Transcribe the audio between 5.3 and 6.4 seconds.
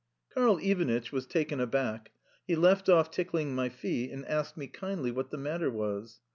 matter was.